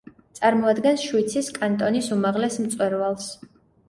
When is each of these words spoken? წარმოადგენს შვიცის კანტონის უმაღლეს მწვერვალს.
წარმოადგენს 0.37 1.03
შვიცის 1.09 1.49
კანტონის 1.57 2.07
უმაღლეს 2.15 2.57
მწვერვალს. 2.65 3.29